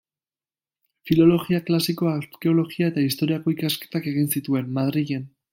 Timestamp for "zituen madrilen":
4.39-5.33